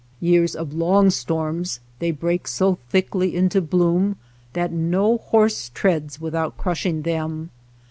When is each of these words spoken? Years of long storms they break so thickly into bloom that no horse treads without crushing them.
Years 0.19 0.55
of 0.55 0.73
long 0.73 1.11
storms 1.11 1.79
they 1.99 2.09
break 2.09 2.47
so 2.47 2.79
thickly 2.89 3.35
into 3.35 3.61
bloom 3.61 4.15
that 4.53 4.71
no 4.71 5.17
horse 5.19 5.69
treads 5.75 6.19
without 6.19 6.57
crushing 6.57 7.03
them. 7.03 7.51